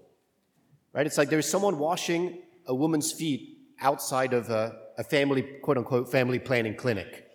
right? 0.92 1.06
It's 1.06 1.18
like 1.18 1.30
there's 1.30 1.48
someone 1.48 1.78
washing 1.78 2.38
a 2.66 2.74
woman's 2.74 3.12
feet 3.12 3.58
outside 3.80 4.32
of 4.32 4.50
a, 4.50 4.76
a 4.98 5.04
family, 5.04 5.42
quote 5.42 5.78
unquote, 5.78 6.10
family 6.10 6.38
planning 6.38 6.74
clinic, 6.74 7.28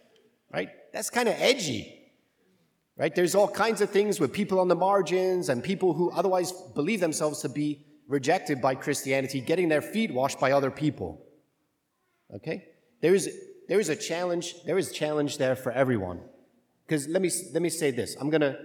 right? 0.51 0.69
That's 0.91 1.09
kind 1.09 1.29
of 1.29 1.35
edgy, 1.37 2.11
right? 2.97 3.15
There's 3.15 3.33
all 3.33 3.47
kinds 3.47 3.81
of 3.81 3.89
things 3.89 4.19
with 4.19 4.33
people 4.33 4.59
on 4.59 4.67
the 4.67 4.75
margins 4.75 5.49
and 5.49 5.63
people 5.63 5.93
who 5.93 6.11
otherwise 6.11 6.51
believe 6.51 6.99
themselves 6.99 7.41
to 7.41 7.49
be 7.49 7.85
rejected 8.07 8.61
by 8.61 8.75
Christianity 8.75 9.41
getting 9.41 9.69
their 9.69 9.81
feet 9.81 10.13
washed 10.13 10.39
by 10.39 10.51
other 10.51 10.69
people. 10.69 11.25
Okay? 12.35 12.65
There 13.01 13.13
is, 13.13 13.29
there 13.67 13.79
is 13.79 13.89
a 13.89 13.95
challenge, 13.95 14.55
there 14.65 14.77
is 14.77 14.91
challenge 14.91 15.37
there 15.37 15.55
for 15.55 15.71
everyone. 15.71 16.21
Because 16.85 17.07
let 17.07 17.21
me, 17.21 17.29
let 17.53 17.61
me 17.61 17.69
say 17.69 17.91
this. 17.91 18.15
I'm 18.19 18.29
gonna, 18.29 18.57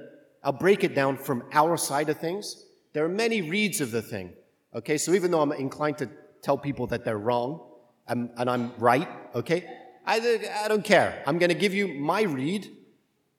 I'll 0.43 0.53
break 0.53 0.85
it 0.85 0.95
down 0.95 1.17
from 1.17 1.45
our 1.53 1.77
side 1.77 2.09
of 2.09 2.19
things. 2.19 2.65
There 2.93 3.05
are 3.05 3.09
many 3.09 3.43
reads 3.43 3.81
of 3.81 3.91
the 3.91 4.03
thing. 4.03 4.33
Okay, 4.75 4.99
so 4.99 5.13
even 5.13 5.31
though 5.31 5.41
I'm 5.41 5.53
inclined 5.53 5.99
to 5.99 6.11
tell 6.43 6.59
people 6.59 6.87
that 6.89 7.05
they're 7.05 7.19
wrong, 7.19 7.65
I'm, 8.07 8.31
and 8.37 8.49
I'm 8.49 8.73
right, 8.79 9.09
okay, 9.35 9.65
I, 10.07 10.41
I 10.65 10.69
don't 10.69 10.85
care. 10.85 11.23
I'm 11.27 11.39
gonna 11.39 11.55
give 11.55 11.75
you 11.75 11.89
my 11.89 12.23
read, 12.23 12.71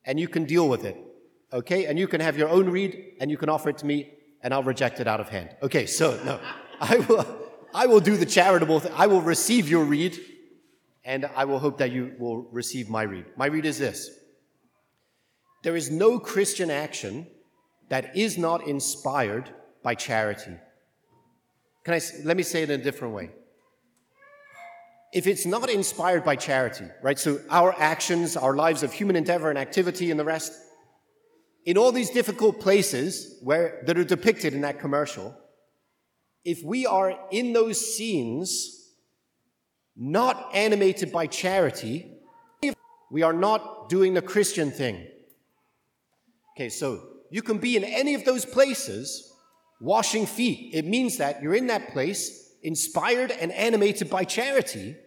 and 0.06 0.20
you 0.20 0.28
can 0.28 0.46
deal 0.46 0.70
with 0.70 0.86
it. 0.86 0.98
Okay, 1.52 1.86
and 1.86 1.98
you 1.98 2.08
can 2.08 2.22
have 2.22 2.38
your 2.38 2.50
own 2.50 2.70
read, 2.70 3.16
and 3.20 3.32
you 3.32 3.38
can 3.38 3.50
offer 3.50 3.70
it 3.70 3.80
to 3.80 3.86
me, 3.86 4.14
and 4.44 4.54
I'll 4.54 4.64
reject 4.64 5.00
it 5.00 5.08
out 5.08 5.20
of 5.20 5.30
hand. 5.30 5.56
Okay, 5.64 5.88
so 5.88 6.20
no, 6.24 6.40
I 6.80 6.98
will. 6.98 7.39
I 7.74 7.88
will 7.88 8.00
do 8.00 8.18
the 8.18 8.26
charitable 8.26 8.80
thing. 8.80 8.92
I 8.96 9.08
will 9.08 9.22
receive 9.22 9.70
your 9.70 9.84
read, 9.84 10.20
and 11.04 11.26
I 11.36 11.46
will 11.46 11.60
hope 11.60 11.78
that 11.78 11.92
you 11.92 12.16
will 12.20 12.44
receive 12.52 12.90
my 12.90 13.04
read. 13.04 13.26
My 13.38 13.46
read 13.46 13.66
is 13.66 13.78
this 13.78 14.10
There 15.64 15.76
is 15.76 15.92
no 15.92 16.20
Christian 16.20 16.72
action 16.72 17.28
that 17.90 18.16
is 18.16 18.38
not 18.38 18.68
inspired 18.68 19.50
by 19.84 19.96
charity. 19.96 20.56
Can 21.84 21.94
I, 21.94 22.02
let 22.24 22.38
me 22.38 22.44
say 22.44 22.64
it 22.64 22.70
in 22.70 22.82
a 22.82 22.84
different 22.84 23.14
way. 23.14 23.32
If 25.12 25.26
it's 25.26 25.46
not 25.46 25.70
inspired 25.70 26.24
by 26.24 26.36
charity, 26.36 26.86
right, 27.02 27.18
so 27.18 27.40
our 27.50 27.74
actions, 27.80 28.38
our 28.38 28.56
lives 28.56 28.84
of 28.84 28.94
human 28.94 29.16
endeavor 29.16 29.50
and 29.50 29.58
activity 29.58 30.12
and 30.12 30.20
the 30.20 30.26
rest, 30.26 30.54
in 31.66 31.78
all 31.78 31.92
these 31.92 32.12
difficult 32.12 32.60
places 32.60 33.40
where, 33.42 33.82
that 33.88 33.98
are 33.98 34.04
depicted 34.04 34.54
in 34.54 34.62
that 34.62 34.80
commercial, 34.80 35.36
if 36.44 36.64
we 36.64 36.86
are 36.86 37.18
in 37.32 37.54
those 37.54 37.96
scenes 37.96 38.94
not 39.96 40.50
animated 40.54 41.12
by 41.12 41.28
charity, 41.28 42.12
we 43.12 43.24
are 43.24 43.34
not 43.34 43.90
doing 43.90 44.14
the 44.14 44.22
Christian 44.22 44.72
thing. 44.72 45.08
Okay, 46.56 46.70
so 46.70 47.02
you 47.30 47.42
can 47.42 47.58
be 47.58 47.76
in 47.76 47.84
any 47.84 48.16
of 48.16 48.26
those 48.26 48.46
places 48.46 49.34
washing 49.82 50.26
feet. 50.26 50.72
It 50.74 50.86
means 50.86 51.18
that 51.18 51.42
you're 51.42 51.56
in 51.56 51.68
that 51.68 51.92
place 51.92 52.54
inspired 52.62 53.32
and 53.32 53.52
animated 53.52 54.10
by 54.10 54.24
charity, 54.24 54.98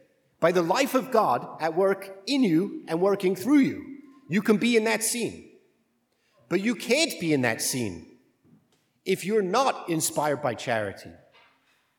by 0.41 0.53
the 0.53 0.63
life 0.63 0.95
of 0.95 1.11
God 1.11 1.47
at 1.61 1.75
work 1.75 2.11
in 2.27 2.43
you 2.43 2.85
and 2.89 3.01
working 3.01 3.37
through 3.37 3.59
you. 3.59 3.85
You 4.29 4.43
can 4.43 4.57
be 4.57 4.77
in 4.77 4.85
that 4.85 5.03
scene. 5.03 5.51
But 6.49 6.61
you 6.61 6.75
can't 6.75 7.19
be 7.21 7.33
in 7.33 7.43
that 7.43 7.63
scene 7.63 8.19
if 9.05 9.25
you're 9.25 9.43
not 9.43 9.89
inspired 9.89 10.43
by 10.43 10.55
charity, 10.55 11.11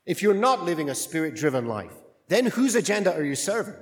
if 0.06 0.22
you're 0.22 0.34
not 0.34 0.64
living 0.64 0.90
a 0.90 0.94
spirit 0.94 1.34
driven 1.34 1.66
life. 1.66 1.92
Then 2.28 2.46
whose 2.46 2.74
agenda 2.74 3.14
are 3.14 3.24
you 3.24 3.34
serving? 3.34 3.74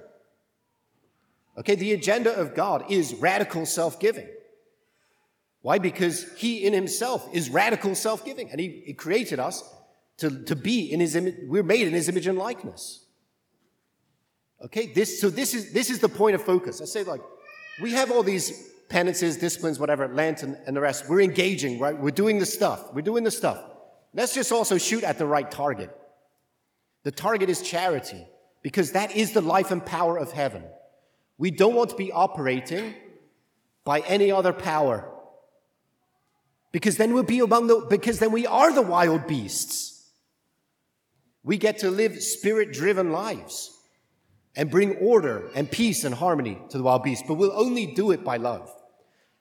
Okay, 1.59 1.75
the 1.75 1.93
agenda 1.93 2.35
of 2.35 2.55
God 2.55 2.91
is 2.91 3.15
radical 3.15 3.67
self 3.67 4.01
giving. 4.01 4.29
Why? 5.61 5.79
Because 5.79 6.33
He 6.35 6.65
in 6.65 6.73
Himself 6.73 7.29
is 7.33 7.51
radical 7.51 7.95
self 7.95 8.25
giving, 8.25 8.51
and 8.51 8.61
he, 8.61 8.83
he, 8.87 8.95
created 8.95 9.39
us 9.39 9.63
to, 10.19 10.45
to 10.45 10.57
be 10.57 10.93
in 10.93 11.01
His 11.01 11.15
image. 11.15 11.37
We're 11.47 11.63
made 11.63 11.87
in 11.87 11.93
His 11.93 12.09
image 12.09 12.27
and 12.27 12.39
likeness. 12.39 13.05
Okay, 14.65 14.87
this, 14.87 15.21
so 15.21 15.29
this 15.29 15.55
is, 15.55 15.73
this 15.73 15.91
is 15.91 15.99
the 15.99 16.09
point 16.09 16.35
of 16.35 16.43
focus. 16.43 16.81
I 16.81 16.85
say, 16.85 17.03
like, 17.03 17.21
we 17.83 17.93
have 17.93 18.11
all 18.11 18.23
these 18.23 18.71
penances, 18.89 19.37
disciplines, 19.37 19.79
whatever, 19.79 20.05
and, 20.05 20.57
and 20.67 20.77
the 20.77 20.81
rest. 20.81 21.09
We're 21.09 21.21
engaging, 21.21 21.81
right? 21.81 21.99
We're 21.99 22.11
doing 22.11 22.39
the 22.39 22.47
stuff. 22.47 22.93
We're 22.95 23.03
doing 23.03 23.25
the 23.25 23.31
stuff. 23.31 23.63
Let's 24.15 24.35
just 24.35 24.53
also 24.53 24.79
shoot 24.79 25.03
at 25.03 25.19
the 25.19 25.27
right 25.27 25.51
target. 25.51 25.91
The 27.05 27.11
target 27.11 27.51
is 27.51 27.63
charity, 27.63 28.27
because 28.63 28.93
that 28.93 29.17
is 29.17 29.33
the 29.33 29.41
life 29.41 29.71
and 29.71 29.85
power 29.85 30.17
of 30.17 30.33
heaven. 30.33 30.65
We 31.39 31.51
don't 31.51 31.75
want 31.75 31.91
to 31.91 31.97
be 31.97 32.13
operating 32.13 32.95
by 33.85 34.01
any 34.01 34.31
other 34.31 34.53
power. 34.53 35.09
Because 36.71 36.97
then 36.97 37.13
we'll 37.13 37.25
be 37.25 37.41
among 37.41 37.67
the, 37.67 37.87
because 37.91 38.19
then 38.19 38.33
we 38.33 38.47
are 38.47 38.73
the 38.73 38.83
wild 38.83 39.27
beasts. 39.27 40.09
We 41.43 41.59
get 41.59 41.79
to 41.79 41.91
live 41.91 42.23
spirit 42.23 42.73
driven 42.73 43.11
lives 43.11 43.77
and 44.55 44.71
bring 44.71 44.97
order 44.97 45.51
and 45.55 45.71
peace 45.71 46.05
and 46.05 46.15
harmony 46.15 46.59
to 46.71 46.79
the 46.79 46.85
wild 46.85 47.03
beasts, 47.03 47.25
but 47.27 47.35
we'll 47.35 47.59
only 47.59 47.87
do 47.87 48.13
it 48.13 48.23
by 48.25 48.37
love. 48.37 48.73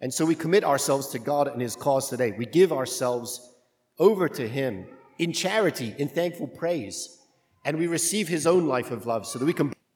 And 0.01 0.12
so 0.12 0.25
we 0.25 0.34
commit 0.34 0.63
ourselves 0.63 1.10
to 1.10 1.20
God 1.20 1.48
and 1.48 1.62
His 1.62 1.75
cause 1.75 2.10
today. 2.10 2.32
We 2.32 2.48
give 2.48 2.74
ourselves 2.74 3.53
over 4.00 4.27
to 4.30 4.48
Him 4.48 4.88
in 5.20 5.32
charity, 5.32 5.94
in 6.00 6.08
thankful 6.08 6.48
praise, 6.48 7.21
and 7.63 7.77
we 7.77 7.88
receive 7.88 8.27
His 8.27 8.48
own 8.48 8.68
life 8.68 8.91
of 8.91 9.06
love 9.06 9.25
so 9.25 9.39
that 9.39 9.46
we 9.46 9.53
can. 9.53 9.74